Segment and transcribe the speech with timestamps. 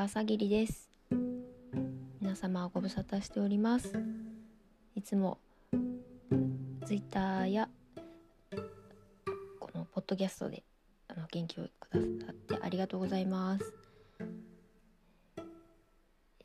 [0.00, 0.88] は朝霧です。
[2.22, 3.92] 皆様ご無沙汰しております。
[4.94, 5.36] いつも
[6.86, 7.68] ツイッターや
[9.58, 10.62] このポッドキャストで
[11.08, 13.74] あの元気をくださってありがとうございます。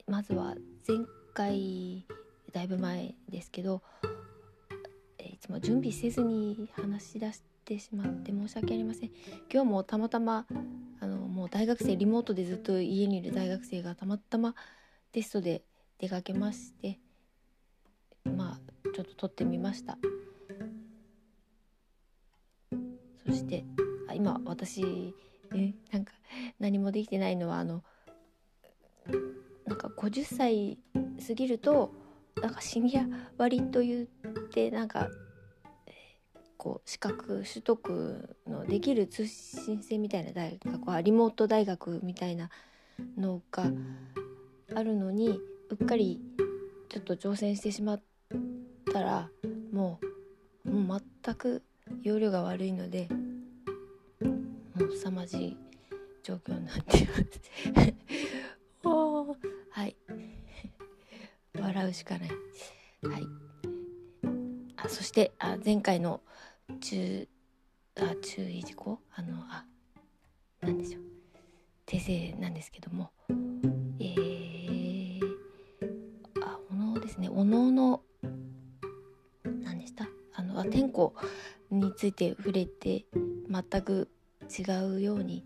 [0.05, 0.97] まずは前
[1.33, 2.05] 回
[2.51, 3.81] だいぶ前ですけど
[5.17, 9.09] いつも準備せずに話し出しててしまって申し訳ありません。
[9.51, 10.45] 今日もたまたま
[10.99, 14.55] あのもう大学生リモートでずっと家にいる大学生がたまたま
[15.11, 15.63] テストで
[15.97, 16.99] 出かけまして
[18.23, 19.97] まあちょっと撮ってみました。
[23.25, 23.65] そして
[24.07, 25.13] あ今私
[25.55, 26.13] えなんか
[26.59, 27.83] 何もできてないのはあの
[29.65, 30.77] なんか50歳
[31.27, 31.91] 過ぎると
[32.41, 33.05] なんかシニア
[33.37, 34.07] 割と言っ
[34.51, 35.09] てなんか
[36.65, 42.49] こう資格取得のできる通信制みたいな大学はリモート大学みたいな
[43.19, 43.69] のが
[44.73, 45.39] あるのに
[45.69, 46.19] うっかり
[46.89, 48.03] ちょっと挑戦してしまっ
[48.91, 49.29] たら
[49.71, 49.99] も
[50.65, 51.61] うもう全く
[52.01, 53.09] 容量が悪いので
[54.73, 55.57] もう凄まじい
[56.23, 57.93] 状況になっています
[58.83, 59.37] お
[59.69, 59.95] はい。
[61.59, 62.29] 笑うしかない。
[63.03, 63.27] はい。
[64.77, 66.21] あそしてあ前回の
[66.79, 67.27] 注
[67.97, 69.65] あ注意事項あのあ
[70.61, 71.03] なんでしょう。
[71.85, 73.11] 訂正なんですけども。
[73.99, 75.21] えー、
[76.41, 77.29] あおのですね。
[77.29, 78.01] おのおの
[79.63, 80.07] 何でした？
[80.33, 81.13] あのあ天候
[81.71, 83.05] について触れて
[83.49, 84.09] 全く
[84.49, 85.45] 違うように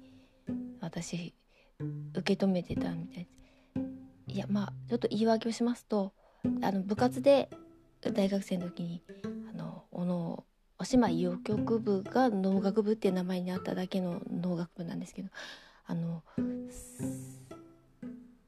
[0.81, 1.33] 私
[2.13, 3.29] 受け止めてたみたいです
[4.27, 6.13] いやまあちょっと言い訳をしますと
[6.61, 7.49] あの部活で
[8.01, 9.03] 大学生の時に
[9.53, 10.43] あのおの
[10.81, 15.29] お島医療局部が農学部っていう名前になっただけの農学部なんですけど
[15.85, 16.23] あの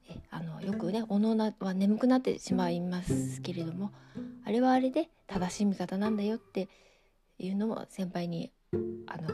[0.08, 3.92] えあのよくねおのなは眠くなってしまいますけれども
[4.46, 6.70] あれはあれで正しい見方なんだよって
[7.38, 8.54] いうのも先輩に
[9.08, 9.30] あの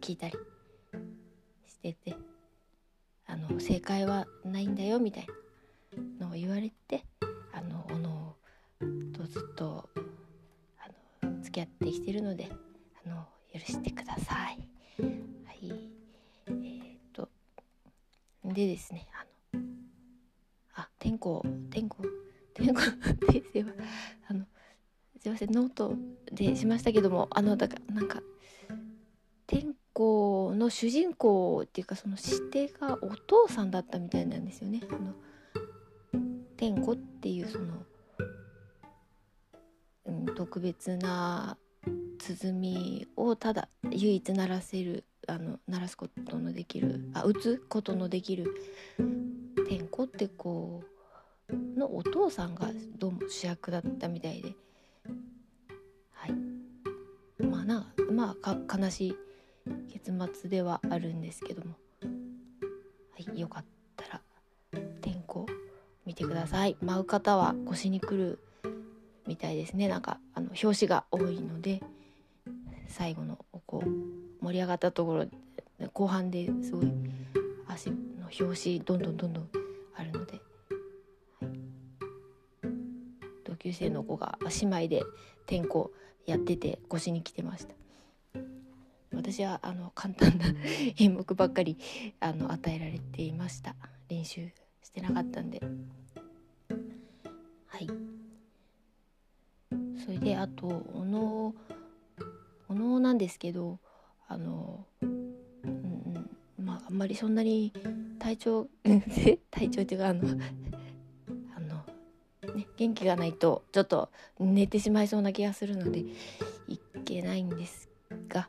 [0.00, 0.34] 聞いたり
[1.68, 2.16] してて
[3.26, 5.26] あの正解はないんだよみたい
[6.18, 7.04] なのを言われて
[7.52, 8.34] あのおの
[9.12, 9.88] とずっと
[11.56, 12.50] き合ってきてるので
[13.06, 14.68] あの許してください。
[15.46, 15.72] はい
[16.48, 17.30] えー、っと
[18.44, 19.06] でですね
[19.52, 19.62] あの
[20.74, 22.04] あ天候天候
[22.52, 23.70] 天候訂正は
[24.28, 24.44] あの
[25.18, 25.94] すいませんノート
[26.30, 28.20] でしましたけどもあのだからなんか
[29.46, 34.82] 天候の主人公っていうかその指定がお父さんだったみたいなんですよね。
[34.90, 35.14] あの
[36.58, 37.84] 天子っていうその、
[40.34, 41.56] 特別な
[42.18, 48.54] 鼓をただ唯一鳴らせるあの鳴らすことのできるあ打つことのできる
[49.68, 50.96] 天子ってこう
[51.78, 54.54] のお父さんがどうも主役だったみたいで。
[56.12, 57.44] はい。
[57.44, 59.16] まあなまあか悲しい
[59.92, 61.74] 結末ではあるんですけども。
[62.02, 63.64] はいよかっ
[63.96, 64.20] たら
[65.00, 65.46] 天候
[66.04, 66.76] 見てください。
[66.80, 68.38] 舞う方は腰にくる
[69.26, 69.88] みたいですね。
[69.88, 71.82] なんかあの表紙が多いので
[72.88, 75.26] 最後のこう盛り上がったところ
[75.92, 76.92] 後半ですごい
[77.66, 77.96] 足の
[78.40, 79.48] 表紙どんどんどんどん
[79.96, 80.40] あるので、
[81.40, 81.50] はい、
[83.44, 85.02] 同級生の子が姉妹で
[85.46, 85.90] 転校
[86.26, 87.74] やってて腰に来てました。
[89.12, 90.44] 私はあの簡単な
[90.98, 91.78] 演目ばっかり
[92.20, 93.74] あの与えられていました。
[94.08, 94.48] 練習
[94.82, 95.60] してなかったんで。
[97.66, 98.15] はい
[100.06, 101.52] それであとおの
[102.68, 103.80] おのなんですけど
[104.28, 106.30] あのうん
[106.62, 107.72] まああんまりそんなに
[108.20, 108.68] 体調
[109.50, 110.28] 体調っていうかあの
[111.56, 116.04] あのね元気がないとちょっと寝てしまいそうな気がするので
[116.68, 117.90] いけないんです
[118.28, 118.48] が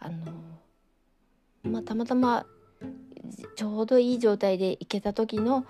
[0.00, 0.32] あの
[1.64, 2.46] まあたまたま
[3.56, 5.66] ちょうどいい状態で行けた時の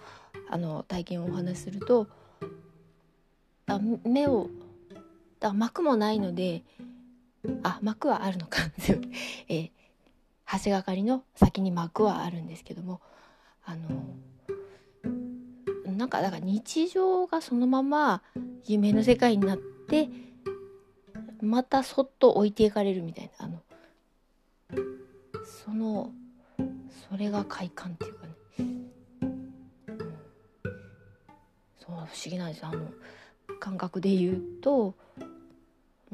[0.48, 2.06] あの体験をお話しすると
[3.66, 4.48] あ目を
[5.44, 6.62] だ膜もないので
[7.62, 8.62] あ膜はあるのか。
[9.48, 9.70] えー、
[10.64, 13.02] 橋がかりの先に膜はあるんですけども
[13.64, 14.04] あの
[15.92, 18.22] なんかだから日常がそのまま
[18.64, 20.08] 夢の世界になって
[21.42, 23.62] またそっと置いていかれるみたいなあの
[25.44, 26.10] その
[27.10, 28.34] それが快感っていうかね、
[31.78, 32.90] そう不思議なんですあの
[33.60, 34.94] 感覚で言うと、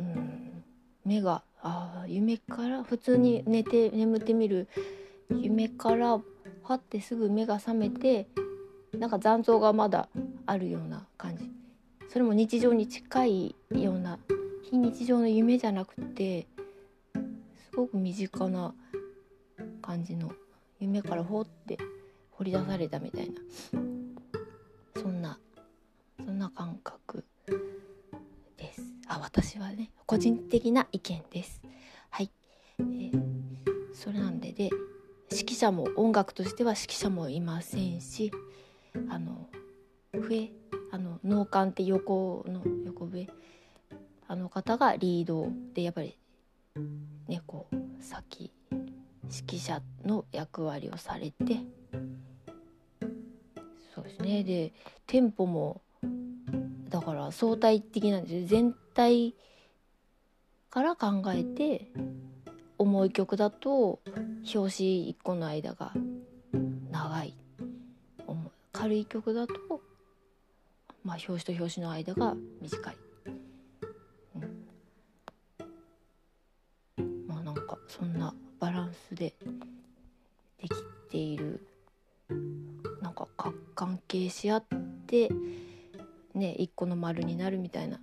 [0.00, 0.64] うん、
[1.04, 4.68] 目があ夢から普通に寝て眠ってみる。
[5.30, 6.20] 夢から
[6.64, 8.26] はってすぐ目が覚めて
[8.92, 10.08] なんか残像がまだ
[10.46, 11.50] あるような感じ。
[12.08, 14.18] それも日常に近いような
[14.68, 16.48] 非日常の夢じゃなくて
[17.70, 18.74] すごく身近な
[19.80, 20.32] 感じの
[20.80, 21.78] 夢からほって
[22.32, 23.40] 掘り出されたみたいな。
[25.00, 25.38] そんな
[26.24, 27.24] そんな感覚
[29.32, 31.62] 私はね個人的な意見です。
[32.10, 32.30] はい、
[32.80, 33.22] えー、
[33.94, 34.70] それなんでで
[35.30, 38.32] 指揮者も音楽としては指揮者もいませんし
[39.08, 39.46] あの
[40.12, 40.50] 笛
[40.90, 43.28] あの脳幹って横の横笛
[44.26, 46.18] あの方がリードでやっぱり
[47.28, 48.52] ねこう先
[49.30, 51.60] 指揮者の役割をされて
[53.94, 54.42] そうですね。
[54.42, 54.72] で
[55.06, 55.82] テンポも
[56.90, 58.46] だから相対的なんですよ。
[58.46, 59.34] 全体
[60.68, 61.90] から考えて
[62.78, 65.92] 重い曲だと表紙1個の間が
[66.90, 67.34] 長い。
[68.80, 69.52] 軽い曲だと、
[71.04, 72.96] まあ、表紙と表紙の間が短い、
[76.98, 79.34] うん、まあなんかそんなバランスで
[80.58, 80.70] でき
[81.10, 81.66] ている。
[83.02, 83.28] なんか
[83.74, 84.64] 関係し合っ
[85.06, 85.30] て
[86.40, 88.00] ね一個の丸になるみたいな。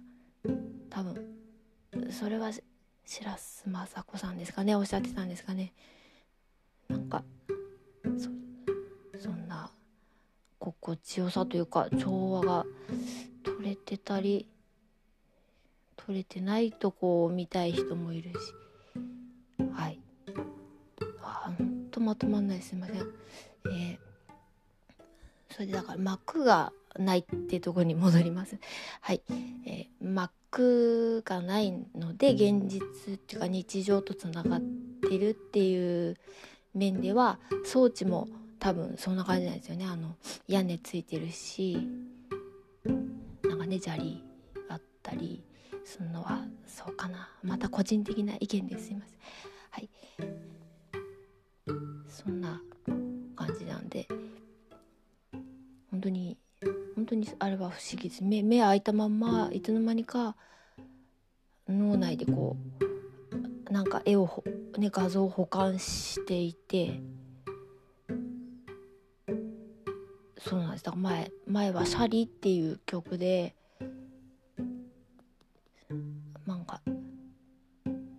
[0.89, 1.27] 多分。
[2.11, 2.51] それは
[3.05, 4.75] 白洲雅子さんですかね。
[4.75, 5.73] おっしゃってたんですかね。
[6.87, 7.23] なんか
[9.19, 9.71] そんな
[10.59, 12.65] 心地よさというか調和が
[13.43, 14.47] 取れてたり
[15.97, 18.35] 取れてないとこを見たい人もいるし。
[19.73, 19.99] はい。
[21.21, 22.61] あほんとまとまんない。
[22.61, 22.97] すいません。
[22.97, 28.57] えー、それでだから幕がないってとこに戻ります。
[29.01, 29.21] はい、
[29.65, 32.79] えー、幕がないので現実
[33.15, 34.61] っていうか日常とつながっ
[35.09, 36.17] てるっていう
[36.73, 38.27] 面では装置も
[38.59, 39.85] 多分そんな感じなんですよね。
[39.85, 40.15] あの
[40.47, 41.77] 屋根ついてるし
[43.43, 44.23] なんかね砂利
[44.69, 45.43] あったり
[45.83, 49.19] するのはそうかなまた個人的な意見ですいません。
[49.69, 49.89] はい
[52.07, 52.61] そんな
[53.35, 54.07] 感じなんで
[55.91, 56.37] 本当に
[56.97, 58.23] 本当にあれは不思議です。
[58.23, 60.35] 目目開いたまんまいつの間にか
[61.69, 62.57] 脳内でこ
[63.69, 64.43] うなんか絵を、
[64.79, 66.99] ね、画像を保管していて
[70.39, 70.83] そうなんです。
[70.85, 73.55] だから前前は「シャリ」っていう曲で
[76.47, 76.81] なんか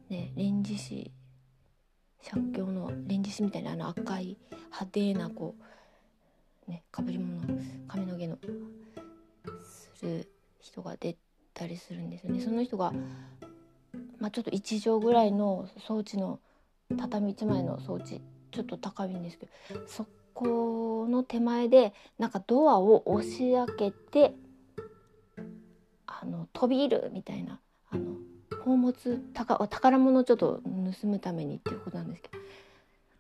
[0.09, 1.11] ね「連獅子」
[2.23, 5.78] 写経の「連獅子」みたいなあの赤い派手なこう
[6.69, 7.41] ねかぶり物
[7.87, 8.39] 髪の毛の
[9.99, 10.29] する
[10.61, 11.17] 人が出
[11.55, 12.41] たりするんですよね。
[12.41, 12.93] その人が、
[14.19, 16.41] まあ、ちょっと1畳ぐらいの装置の
[16.97, 18.21] 畳1枚の装置
[18.51, 19.53] ちょっと高いんですけど
[19.87, 24.35] そこの手前でなんかドアを押し開けて
[26.07, 27.61] あの飛び入るみたいな
[27.91, 28.17] あの
[28.51, 28.95] 宝物
[29.35, 30.61] 宝物をちょっと
[31.03, 32.31] 盗むためにっていうことなんですけ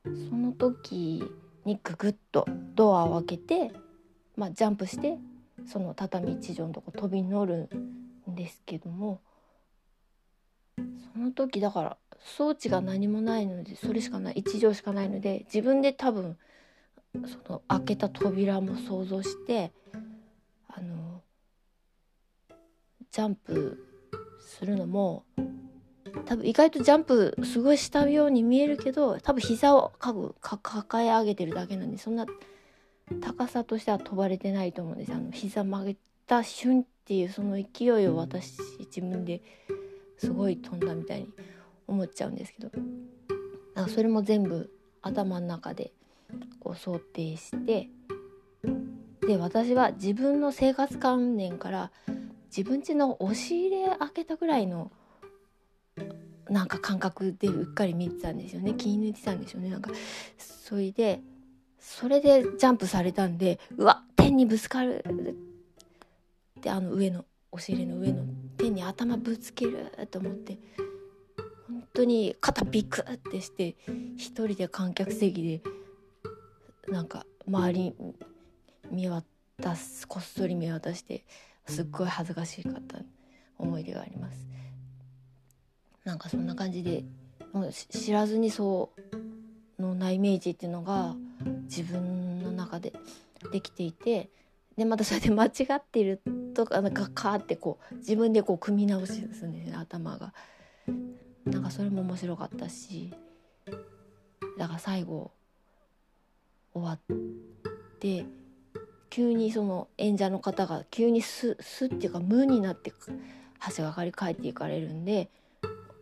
[0.09, 1.23] どその時
[1.65, 3.73] にググッとドアを開けて、
[4.37, 5.19] まあ、ジャンプして
[5.67, 7.69] その畳一畳のとこ飛び乗る
[8.31, 9.21] んですけども
[11.13, 16.37] その時だから装置が何もないのでそれしかない一畳しかないので自分で多分
[17.27, 19.73] その開けた扉も想像して
[20.69, 21.23] あの
[23.11, 23.85] ジャンプ
[24.41, 25.25] するのも
[26.27, 32.27] 多分意外とジャンプすごいしたように見えるけど多分膝をかぐ抱え上げてるだけなんでそんな
[33.21, 35.13] 高さとしては飛ばれてないと思うんです。
[35.13, 35.97] あの膝曲げ
[36.27, 39.43] た瞬っていうその勢いを私自分で
[40.19, 41.29] すごい飛んだみたいに
[41.87, 42.71] 思っちゃうんですけど
[43.75, 44.71] なんかそれも全部
[45.01, 45.93] 頭の中で
[46.61, 47.89] こう想定して
[49.27, 51.91] で私は自分の生活関連から
[52.55, 54.91] 自分家の押し入れ開けたぐらいの
[56.49, 58.75] なんか感覚でうっかり見てたんですよね。
[58.75, 59.71] 気抜いてたんでしょうね。
[59.71, 59.91] なんか
[60.39, 61.21] それで
[61.79, 65.05] それでジャンプされたんでうわ天にぶつかる
[66.59, 68.25] ってあの上の押し入れの上の
[68.57, 70.59] 天に頭ぶつけると思って
[71.69, 73.77] 本当に肩ビクってして
[74.17, 75.63] 一人で観客席で
[76.93, 77.95] なんか周り
[78.91, 81.25] 見渡すこっそり見渡して
[81.67, 82.99] すっごい恥ずかしかった
[83.59, 84.47] 思い出があります。
[86.09, 87.05] なんかそんな感じで
[87.91, 88.93] 知らずにそ
[89.79, 91.15] うのなイメージっていうのが
[91.65, 92.95] 自分の中で
[93.53, 94.31] できていて
[94.79, 96.23] でまたそれで間違っている
[96.55, 100.33] とかなんかカーってこう自分でこう組み直しするんですね頭が。
[101.45, 103.13] なんかそれも面白かったし
[104.59, 105.31] だから最後
[106.73, 107.01] 終わっ
[108.01, 108.25] て
[109.11, 112.93] 急にその演者の方が急にススっていうか無になって
[113.77, 115.31] 橋がかり帰っていかれるんで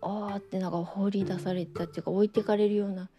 [0.06, 3.10] ああってなんか放り出されたっていうか置いてかれるような。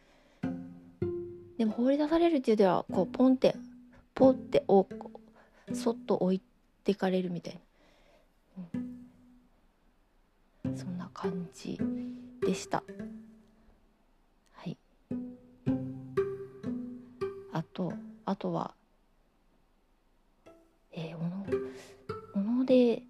[1.57, 3.55] でも放り出されるっていうではこうポンって
[4.15, 4.87] ポってお
[5.73, 6.41] そっと置い
[6.83, 7.59] てかれるみたい
[8.73, 8.79] な、
[10.65, 11.77] うん、そんな感じ
[12.45, 12.83] でした。
[14.53, 14.77] はい。
[17.51, 17.91] あと
[18.25, 18.73] あとは
[20.99, 21.45] えー、おの
[22.33, 23.03] おので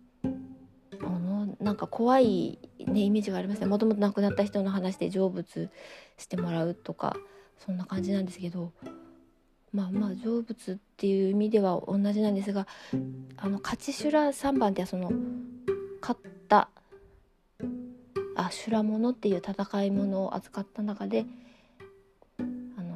[1.59, 3.67] なんか怖いねイメージがありますね。
[3.67, 5.69] もともと亡くなった人の話で成仏
[6.17, 7.17] してもらうとか
[7.57, 8.71] そんな感じなんですけど
[9.73, 12.67] まあまあ成仏っていう意味では同じなんですが
[13.37, 15.11] あの勝ち修羅3番ってその
[16.01, 16.69] 勝った
[18.35, 21.25] あ修羅物っていう戦い物を扱った中で
[22.39, 22.43] あ
[22.81, 22.95] の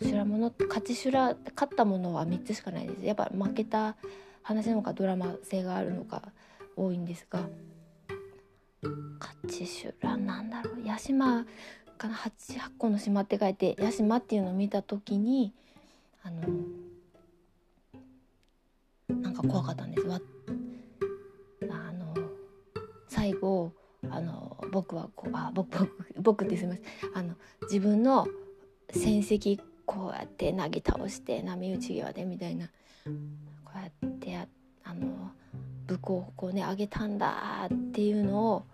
[0.00, 3.04] 修羅物勝ち修羅勝ったものは3つしかないです。
[3.04, 3.96] やっぱ負けた
[4.42, 6.32] 話なのかドラマ性があるのか
[6.74, 7.48] 多いんですが
[8.82, 10.86] 勝ち修羅なんだろう。
[10.86, 11.44] 八島
[11.96, 12.14] かな。
[12.14, 15.52] 8, 8個の島って書いて八島っていうのを見た時に
[16.22, 16.42] あの
[19.08, 20.06] なんか怖かったんです。
[20.06, 20.20] わ
[21.70, 22.14] あの
[23.08, 23.72] 最後
[24.10, 26.84] あの僕はこうあ僕僕僕ってすみません。
[27.14, 28.26] あの自分の
[28.90, 32.66] 戦績こうやってなぎ倒して波打ち際でみたいな
[33.64, 34.46] こうやってや
[34.84, 35.27] あの
[35.88, 38.64] 武功をね上げたんだっていうのを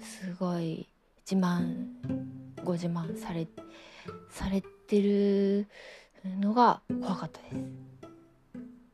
[0.00, 0.88] すごい
[1.30, 1.86] 自慢
[2.64, 3.46] ご自慢され
[4.28, 5.68] されてる
[6.40, 7.54] のが怖かったです。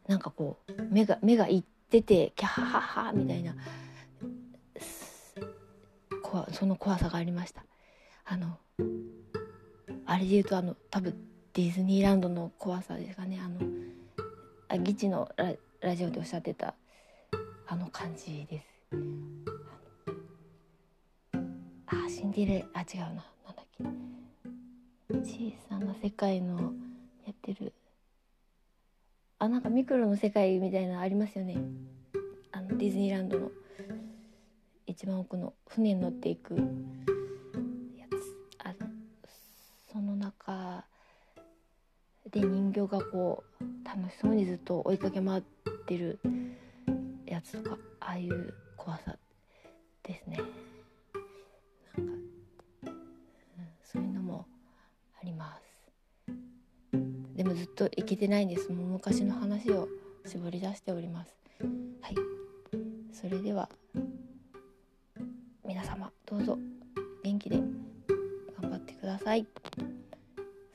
[0.07, 3.55] なんかこう目が目がいっててキャハハハみたいな
[6.53, 7.65] その怖さがありました。
[8.27, 8.59] あの
[10.05, 11.15] あれで言うとあの多分
[11.55, 13.41] ディズニーランドの怖さですかね。
[13.43, 13.59] あの
[14.69, 15.31] あギチの
[15.81, 16.75] ラジオでおっしゃってた
[17.67, 18.67] あの感じです。
[21.87, 23.07] あシンデレあ違うな。
[23.07, 23.85] なんだっけ。
[25.23, 26.75] 小さな世界の
[27.25, 27.73] やってる。
[29.39, 31.57] あなんかミクロの世界みたいなのありますよね。
[32.53, 33.51] あのディズニーランドの。
[34.87, 36.57] 一番奥の船に乗っていく。
[36.57, 36.61] や
[38.11, 38.59] つ。
[38.59, 38.75] あ
[39.91, 40.85] その中
[42.31, 45.60] で人形がこう楽しそうにずっと追いかけ回って
[45.99, 46.21] る
[47.27, 49.17] やつとかああいう怖さ
[50.03, 50.39] ですね。
[53.83, 54.47] そういうのも
[55.21, 55.71] あります。
[57.35, 58.71] でもずっといけてないんです。
[58.71, 59.89] もう昔の話を
[60.27, 61.35] 絞り出しております。
[62.01, 62.15] はい。
[63.13, 63.69] それでは
[65.67, 66.59] 皆様どうぞ
[67.25, 67.57] 元気で
[68.61, 69.47] 頑張ってください。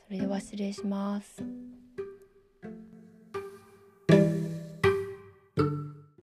[0.08, 1.55] それでは失礼します。